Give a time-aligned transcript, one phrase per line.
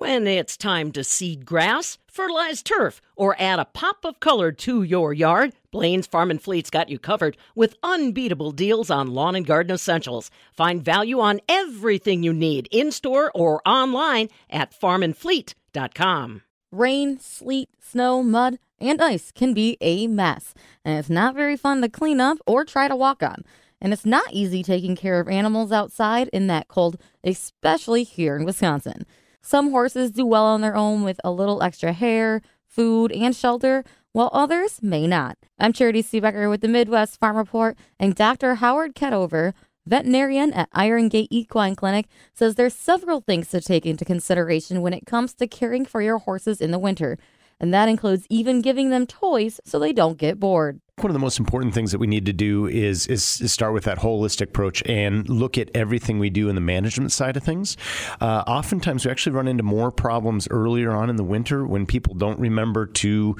[0.00, 4.82] When it's time to seed grass, fertilize turf, or add a pop of color to
[4.82, 9.44] your yard, Blain's Farm and Fleet's got you covered with unbeatable deals on lawn and
[9.44, 10.30] garden essentials.
[10.54, 16.42] Find value on everything you need in store or online at farmandfleet.com.
[16.72, 21.82] Rain, sleet, snow, mud, and ice can be a mess, and it's not very fun
[21.82, 23.44] to clean up or try to walk on.
[23.82, 28.46] And it's not easy taking care of animals outside in that cold, especially here in
[28.46, 29.04] Wisconsin.
[29.42, 33.84] Some horses do well on their own with a little extra hair, food, and shelter,
[34.12, 35.38] while others may not.
[35.58, 38.56] I'm Charity Seebecker with the Midwest Farm Report, and Dr.
[38.56, 39.54] Howard Ketover,
[39.86, 45.06] veterinarian at Irongate Equine Clinic, says there's several things to take into consideration when it
[45.06, 47.18] comes to caring for your horses in the winter.
[47.58, 51.20] And that includes even giving them toys so they don't get bored one of the
[51.20, 54.48] most important things that we need to do is, is, is start with that holistic
[54.48, 57.76] approach and look at everything we do in the management side of things.
[58.20, 62.14] Uh, oftentimes, we actually run into more problems earlier on in the winter when people
[62.14, 63.36] don't remember to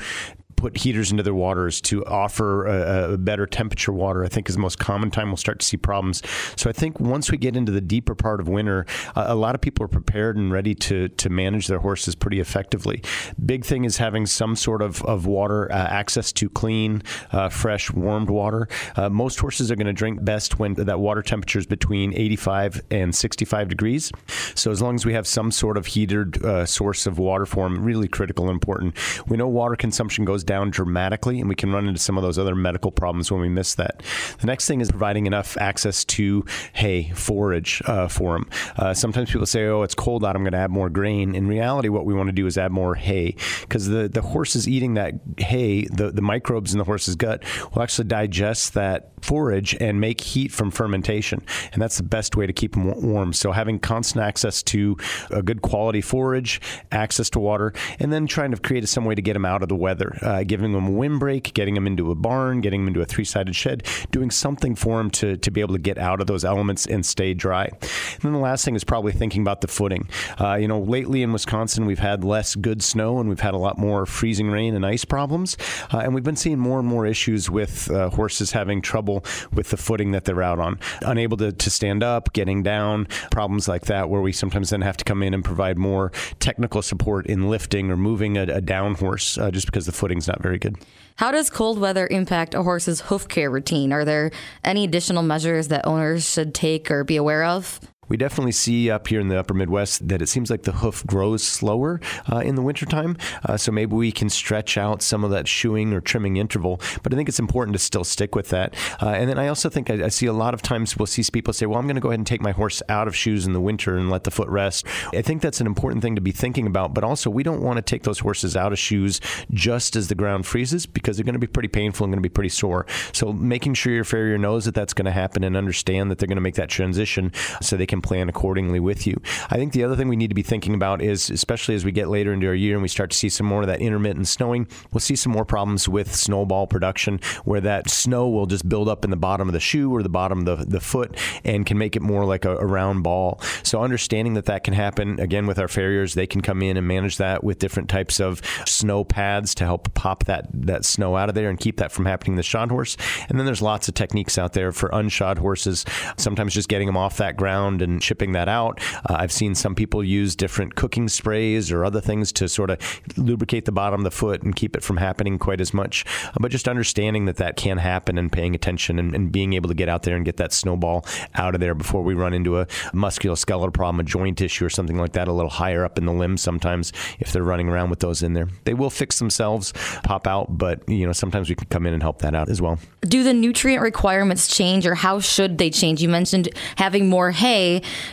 [0.60, 4.54] put heaters into their waters to offer a, a, better temperature water, I think is
[4.54, 6.22] the most common time we'll start to see problems.
[6.56, 8.86] So I think once we get into the deeper part of winter,
[9.16, 13.02] a lot of people are prepared and ready to to manage their horses pretty effectively.
[13.44, 17.02] Big thing is having some sort of, of water uh, access to clean,
[17.32, 18.68] uh, fresh, warmed water.
[18.96, 22.82] Uh, most horses are going to drink best when that water temperature is between 85
[22.90, 24.12] and 65 degrees.
[24.54, 27.68] So as long as we have some sort of heated uh, source of water for
[27.68, 28.94] them, really critical and important.
[29.26, 32.36] We know water consumption goes down dramatically, and we can run into some of those
[32.36, 34.02] other medical problems when we miss that.
[34.40, 38.50] The next thing is providing enough access to hay, forage uh, for them.
[38.76, 40.34] Uh, sometimes people say, "Oh, it's cold out.
[40.34, 42.72] I'm going to add more grain." In reality, what we want to do is add
[42.72, 45.84] more hay because the the horse is eating that hay.
[45.84, 50.50] The the microbes in the horse's gut will actually digest that forage and make heat
[50.50, 53.32] from fermentation, and that's the best way to keep them warm.
[53.32, 54.96] So having constant access to
[55.30, 59.22] a good quality forage, access to water, and then trying to create some way to
[59.22, 60.18] get them out of the weather.
[60.22, 63.04] Uh, uh, giving them a windbreak, getting them into a barn, getting them into a
[63.04, 66.26] three sided shed, doing something for them to, to be able to get out of
[66.26, 67.64] those elements and stay dry.
[67.64, 70.08] And then the last thing is probably thinking about the footing.
[70.40, 73.58] Uh, you know, lately in Wisconsin, we've had less good snow and we've had a
[73.58, 75.56] lot more freezing rain and ice problems.
[75.92, 79.70] Uh, and we've been seeing more and more issues with uh, horses having trouble with
[79.70, 83.86] the footing that they're out on, unable to, to stand up, getting down, problems like
[83.86, 87.48] that, where we sometimes then have to come in and provide more technical support in
[87.50, 90.76] lifting or moving a, a down horse uh, just because the footing's not very good.
[91.16, 93.92] How does cold weather impact a horse's hoof care routine?
[93.92, 94.30] Are there
[94.64, 97.80] any additional measures that owners should take or be aware of?
[98.10, 101.06] We definitely see up here in the upper Midwest that it seems like the hoof
[101.06, 102.00] grows slower
[102.30, 103.16] uh, in the wintertime.
[103.46, 106.80] Uh, so maybe we can stretch out some of that shoeing or trimming interval.
[107.02, 108.74] But I think it's important to still stick with that.
[109.00, 111.22] Uh, and then I also think I, I, see a lot of times we'll see
[111.32, 113.46] people say, well, I'm going to go ahead and take my horse out of shoes
[113.46, 114.84] in the winter and let the foot rest.
[115.14, 116.92] I think that's an important thing to be thinking about.
[116.92, 119.20] But also, we don't want to take those horses out of shoes
[119.52, 122.28] just as the ground freezes because they're going to be pretty painful and going to
[122.28, 122.86] be pretty sore.
[123.12, 126.26] So making sure your farrier knows that that's going to happen and understand that they're
[126.26, 127.32] going to make that transition
[127.62, 129.20] so they can plan accordingly with you.
[129.50, 131.92] I think the other thing we need to be thinking about is, especially as we
[131.92, 134.28] get later into our year and we start to see some more of that intermittent
[134.28, 138.88] snowing, we'll see some more problems with snowball production where that snow will just build
[138.88, 141.66] up in the bottom of the shoe or the bottom of the, the foot and
[141.66, 143.40] can make it more like a, a round ball.
[143.62, 146.86] So understanding that that can happen, again, with our farriers, they can come in and
[146.86, 151.28] manage that with different types of snow pads to help pop that, that snow out
[151.28, 152.96] of there and keep that from happening the shod horse.
[153.28, 155.84] And then there's lots of techniques out there for unshod horses,
[156.16, 158.80] sometimes just getting them off that ground and and shipping that out.
[159.08, 162.78] Uh, I've seen some people use different cooking sprays or other things to sort of
[163.16, 166.04] lubricate the bottom of the foot and keep it from happening quite as much.
[166.26, 169.68] Uh, but just understanding that that can happen and paying attention and, and, being able
[169.68, 171.04] to get out there and get that snowball
[171.36, 174.98] out of there before we run into a musculoskeletal problem, a joint issue, or something
[174.98, 178.00] like that, a little higher up in the limb sometimes if they're running around with
[178.00, 178.48] those in there.
[178.64, 182.02] They will fix themselves, pop out, but you know sometimes we can come in and
[182.02, 182.78] help that out as well.
[183.02, 186.02] Do the nutrient requirements change or how should they change?
[186.02, 187.69] You mentioned having more hay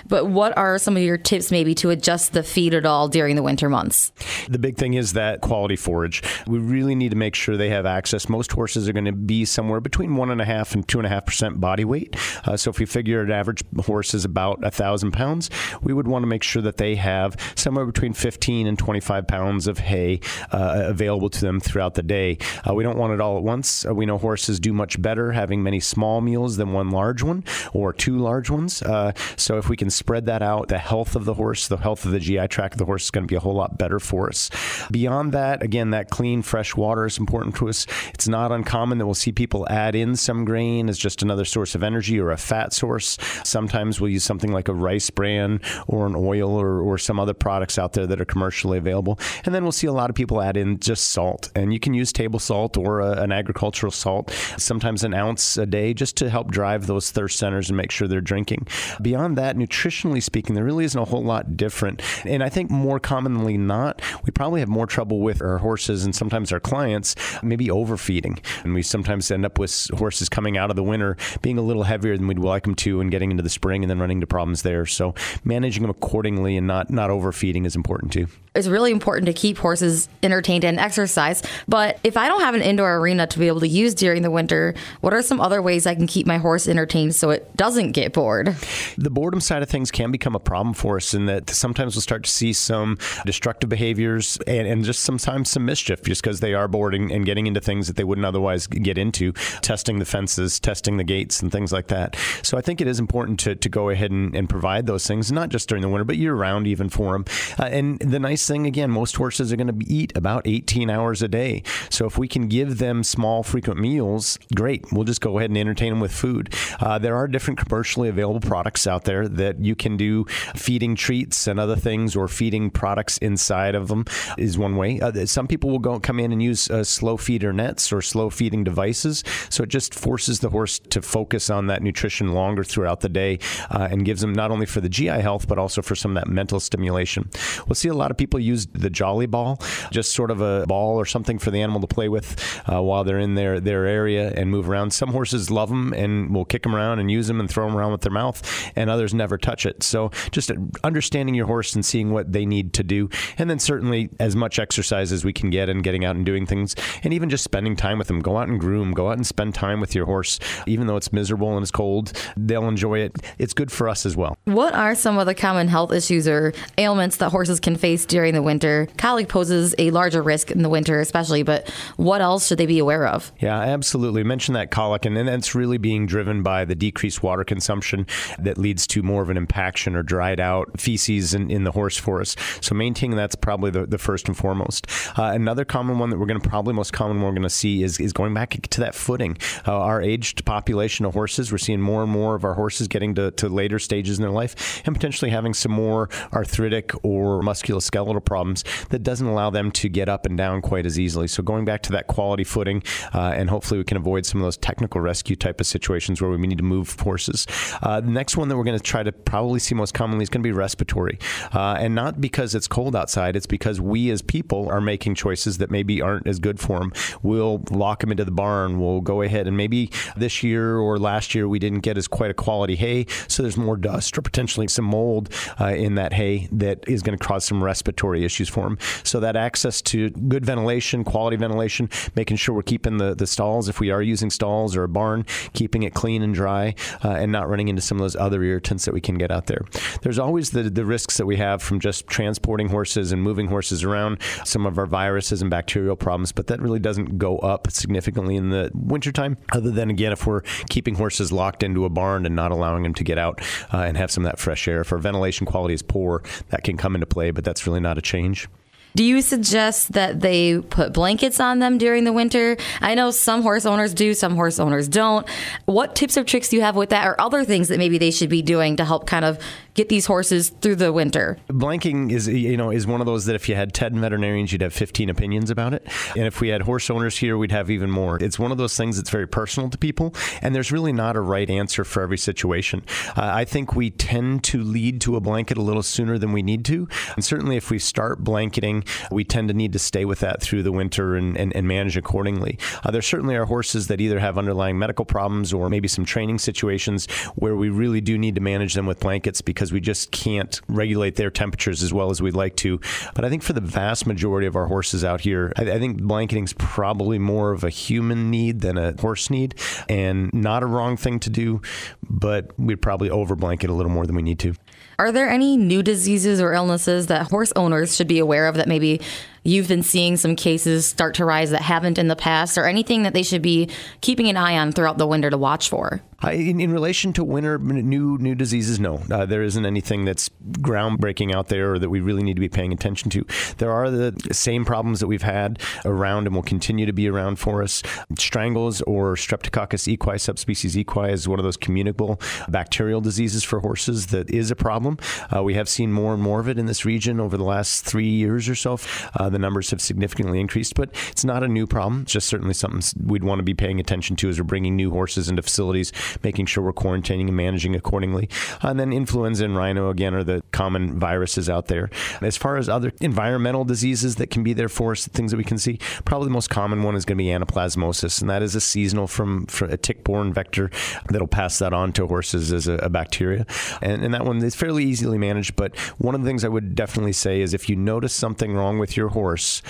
[0.08, 3.36] but what are some of your tips maybe to adjust the feed at all during
[3.36, 4.12] the winter months?
[4.50, 6.22] The big thing is that quality forage.
[6.46, 8.30] We really need to make sure they have access.
[8.30, 11.06] Most horses are going to be somewhere between one and a half and two and
[11.06, 12.16] a half percent body weight.
[12.46, 15.50] Uh, so if we figure an average horse is about a thousand pounds,
[15.82, 19.68] we would want to make sure that they have somewhere between 15 and 25 pounds
[19.68, 20.20] of hay
[20.52, 22.38] uh, available to them throughout the day.
[22.68, 23.86] Uh, we don't want it all at once.
[23.86, 27.44] Uh, we know horses do much better having many small meals than one large one
[27.74, 28.82] or two large ones.
[28.82, 31.78] Uh, so So if we can spread that out, the health of the horse, the
[31.78, 33.78] health of the GI tract of the horse is going to be a whole lot
[33.78, 34.50] better for us.
[34.92, 37.88] Beyond that, again, that clean, fresh water is important to us.
[38.14, 41.76] It's not uncommon that we'll see people add in some grain as just another source
[41.76, 43.18] of energy or a fat source.
[43.46, 47.34] Sometimes we'll use something like a rice bran or an oil or, or some other
[47.34, 49.18] products out there that are commercially available.
[49.46, 51.54] And then we'll see a lot of people add in just salt.
[51.56, 55.66] And you can use table salt or a, an agricultural salt, sometimes an ounce a
[55.66, 58.68] day, just to help drive those thirst centers and make sure they're drinking.
[59.02, 62.02] Beyond that, nutritionally speaking, there really isn't a whole lot different.
[62.26, 66.16] And I think more commonly not, we probably have more trouble with our horses and
[66.16, 68.40] sometimes our clients maybe overfeeding.
[68.64, 71.84] And we sometimes end up with horses coming out of the winter being a little
[71.84, 74.28] heavier than we'd like them to and getting into the spring and then running into
[74.28, 74.86] problems there.
[74.86, 78.28] So managing them accordingly and not, not overfeeding is important too.
[78.58, 81.44] It's really important to keep horses entertained and exercise.
[81.68, 84.32] But if I don't have an indoor arena to be able to use during the
[84.32, 87.92] winter, what are some other ways I can keep my horse entertained so it doesn't
[87.92, 88.56] get bored?
[88.98, 92.02] The boredom side of things can become a problem for us in that sometimes we'll
[92.02, 96.56] start to see some destructive behaviors and, and just sometimes some mischief just because they
[96.56, 100.06] are bored and, and getting into things that they wouldn't otherwise get into, testing the
[100.06, 102.16] fences, testing the gates, and things like that.
[102.42, 105.32] So I think it is important to, to go ahead and, and provide those things,
[105.32, 107.26] not just during the winter, but year round even for them.
[107.60, 111.22] Uh, and the nice thing, again, most horses are going to eat about 18 hours
[111.22, 111.64] a day.
[111.90, 114.86] So if we can give them small, frequent meals, great.
[114.92, 116.54] We'll just go ahead and entertain them with food.
[116.80, 121.48] Uh, there are different commercially available products out there that you can do feeding treats
[121.48, 124.06] and other things or feeding products inside of them
[124.38, 125.00] is one way.
[125.00, 128.30] Uh, some people will go come in and use uh, slow feeder nets or slow
[128.30, 129.24] feeding devices.
[129.50, 133.40] So it just forces the horse to focus on that nutrition longer throughout the day
[133.70, 136.24] uh, and gives them not only for the GI health, but also for some of
[136.24, 137.30] that mental stimulation.
[137.68, 139.62] We'll see a lot of people use the jolly ball,
[139.92, 143.04] just sort of a ball or something for the animal to play with uh, while
[143.04, 144.92] they're in their, their area and move around.
[144.92, 147.76] Some horses love them and will kick them around and use them and throw them
[147.76, 149.84] around with their mouth, and others never touch it.
[149.84, 150.52] So just
[150.84, 153.10] understanding your horse and seeing what they need to do.
[153.38, 156.46] And then certainly as much exercise as we can get and getting out and doing
[156.46, 158.20] things, and even just spending time with them.
[158.20, 160.40] Go out and groom, go out and spend time with your horse.
[160.66, 163.16] Even though it's miserable and it's cold, they'll enjoy it.
[163.38, 164.38] It's good for us as well.
[164.46, 168.34] What are some of the common health issues or ailments that horses can face during
[168.34, 168.88] the winter?
[168.98, 172.80] Colic poses a larger risk in the winter, especially, but what else should they be
[172.80, 173.32] aware of?
[173.40, 174.24] Yeah, absolutely.
[174.24, 178.08] Mention that colic, and then that's really being driven by the decreased water consumption
[178.40, 181.96] that leads to more of an impaction or dried out feces in, in the horse
[181.96, 182.36] for us.
[182.60, 184.88] So maintaining that's probably the, the first and foremost.
[185.16, 187.50] Uh, another common one that we're going to probably most common one we're going to
[187.52, 189.38] see is, is going back to that footing.
[189.68, 193.14] Uh, our aged population of horses, we're seeing more and more of our horses getting
[193.14, 198.07] to, to later stages in their life and potentially having some more arthritic or musculoskeletal
[198.22, 201.28] problems that doesn't allow them to get up and down quite as easily.
[201.28, 202.84] So going back to that quality footing,
[203.14, 206.32] uh, and hopefully we can avoid some of those technical rescue type of situations where
[206.32, 207.46] we need to move horses.
[207.82, 210.30] Uh, the next one that we're going to try to probably see most commonly is
[210.30, 211.20] going to be respiratory,
[211.54, 213.36] uh, and not because it's cold outside.
[213.36, 216.94] It's because we as people are making choices that maybe aren't as good for them.
[217.22, 218.80] We'll lock them into the barn.
[218.80, 222.32] We'll go ahead and maybe this year or last year we didn't get as quite
[222.32, 226.48] a quality hay, so there's more dust or potentially some mold uh, in that hay
[226.52, 228.78] that is going to cause some respiratory issues for them.
[229.04, 233.70] So that access to good ventilation, quality ventilation, making sure we're keeping the, the stalls
[233.70, 237.32] if we are using stalls or a barn, keeping it clean and dry, uh, and
[237.32, 239.62] not running into some of those other irritants that we can get out there.
[240.02, 243.84] There's always the, the risks that we have from just transporting horses and moving horses
[243.84, 248.36] around, some of our viruses and bacterial problems, but that really doesn't go up significantly
[248.36, 252.36] in the wintertime, other than, again, if we're keeping horses locked into a barn and
[252.36, 253.42] not allowing them to get out
[253.74, 254.82] uh, and have some of that fresh air.
[254.82, 257.87] If our ventilation quality is poor, that can come into play, but that's really not
[257.96, 258.48] a change.
[258.96, 262.58] Do you suggest that they put blankets on them during the winter?
[262.82, 265.30] I know some horse owners do, some horse owners don't.
[265.66, 268.10] What tips or tricks do you have with that, or other things that maybe they
[268.10, 269.38] should be doing to help kind of
[269.78, 271.38] get these horses through the winter?
[271.50, 274.62] Blanking is you know is one of those that if you had 10 veterinarians you'd
[274.62, 275.88] have 15 opinions about it.
[276.16, 278.22] And if we had horse owners here we'd have even more.
[278.22, 281.22] It's one of those things that's very personal to people and there's really not a
[281.22, 282.84] right answer for every situation.
[283.16, 286.42] Uh, I think we tend to lead to a blanket a little sooner than we
[286.42, 286.88] need to.
[287.16, 290.64] And certainly if we start blanketing, we tend to need to stay with that through
[290.64, 292.58] the winter and, and, and manage accordingly.
[292.84, 296.40] Uh, there certainly are horses that either have underlying medical problems or maybe some training
[296.40, 297.06] situations
[297.36, 300.62] where we really do need to manage them with blankets because because we just can't
[300.70, 302.80] regulate their temperatures as well as we'd like to.
[303.14, 306.02] But I think for the vast majority of our horses out here, I, I think
[306.02, 309.56] blanketing is probably more of a human need than a horse need,
[309.90, 311.62] and not a wrong thing to do,
[312.10, 314.54] but we'd probably over blanket a little more than we need to.
[315.00, 318.68] Are there any new diseases or illnesses that horse owners should be aware of that
[318.68, 319.02] maybe
[319.44, 323.04] you've been seeing some cases start to rise that haven't in the past, or anything
[323.04, 323.70] that they should be
[324.02, 326.02] keeping an eye on throughout the winter to watch for?
[326.24, 331.34] In, in, relation to winter new new diseases, no, uh, there isn't anything that's groundbreaking
[331.34, 333.26] out there or that we really need to be paying attention to.
[333.58, 337.38] There are the same problems that we've had around and will continue to be around
[337.38, 337.84] for us.
[338.18, 342.20] Strangles or Streptococcus equi subspecies equi is one of those communicable
[342.50, 344.98] bacterial diseases for horses that is a problem.
[345.36, 347.86] Uh, we have seen more and more of it in this region over the last
[347.86, 348.80] three years or so.
[349.16, 352.02] Uh, the numbers have significantly increased, but it's not a new problem.
[352.02, 354.90] It's just certainly something we'd want to be paying attention to as we're bringing new
[354.90, 355.92] horses into facilities
[356.24, 358.30] making sure we're quarantining and managing accordingly.
[358.64, 361.90] Uh, and then influenza and rhino, again, are the common viruses out there.
[362.22, 365.44] As far as other environmental diseases that can be there for us, things that we
[365.44, 368.56] can see, probably the most common one is going to be anaplasmosis, and that is
[368.56, 370.70] a seasonal from, from a tick-borne vector
[371.10, 373.46] that'll pass that on to horses as a, a bacteria.
[373.82, 376.76] And, and that one is fairly easily managed, but one of the things I would
[376.76, 379.62] definitely say is if you notice something wrong with your horse,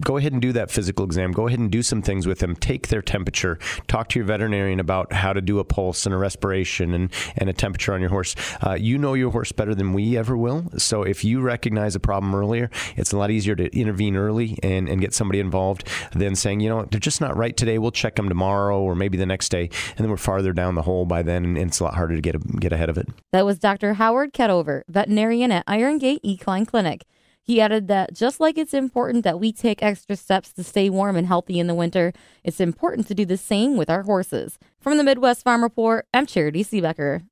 [0.00, 1.32] go ahead and do that physical exam.
[1.32, 2.56] Go ahead and do some things with them.
[2.56, 3.58] Take their temperature.
[3.86, 7.50] Talk to your veterinarian about how to do a pulse and a respiration and, and
[7.50, 8.34] a temperature on your horse.
[8.64, 10.70] Uh, you know your horse better than we ever will.
[10.78, 14.88] So if you recognize a problem earlier, it's a lot easier to intervene early and,
[14.88, 17.78] and get somebody involved than saying, you know, they're just not right today.
[17.78, 19.68] We'll check them tomorrow or maybe the next day.
[19.96, 22.22] And then we're farther down the hole by then and it's a lot harder to
[22.22, 23.08] get, a, get ahead of it.
[23.32, 23.94] That was Dr.
[23.94, 27.04] Howard Ketover, veterinarian at Irongate Equine Clinic.
[27.44, 31.16] He added that just like it's important that we take extra steps to stay warm
[31.16, 32.12] and healthy in the winter,
[32.44, 34.58] it's important to do the same with our horses.
[34.82, 37.22] From the Midwest Farm Report, I'm Charity Seebecker.